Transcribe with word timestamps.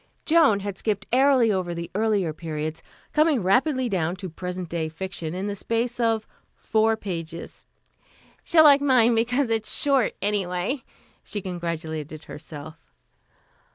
Joan 0.25 0.61
had 0.61 0.79
skipped 0.79 1.05
airily 1.13 1.51
over 1.51 1.75
the 1.75 1.91
earlier 1.93 2.33
periods, 2.33 2.81
coming 3.13 3.43
rapidly 3.43 3.87
down 3.87 4.15
to 4.15 4.31
present 4.31 4.67
day 4.67 4.89
fiction 4.89 5.35
in 5.35 5.45
the 5.45 5.53
space 5.53 5.99
of 5.99 6.27
four 6.55 6.97
pages. 6.97 7.67
"She'll 8.43 8.63
like 8.63 8.81
mine 8.81 9.13
because 9.13 9.51
it's 9.51 9.71
short, 9.79 10.15
anyway," 10.19 10.83
she 11.23 11.39
congratulated 11.39 12.23
herself. 12.23 12.91